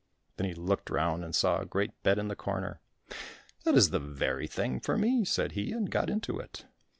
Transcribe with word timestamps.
Then 0.37 0.47
he 0.47 0.55
looked 0.55 0.89
round 0.89 1.23
and 1.23 1.35
saw 1.35 1.59
a 1.59 1.65
great 1.67 1.91
bed 2.01 2.17
in 2.17 2.27
the 2.27 2.35
corner. 2.35 2.81
"That 3.65 3.75
is 3.75 3.91
the 3.91 3.99
very 3.99 4.47
thing 4.47 4.79
for 4.79 4.97
me," 4.97 5.23
said 5.25 5.51
he, 5.51 5.71
and 5.73 5.91
got 5.91 6.09
into 6.09 6.39
it. 6.39 6.65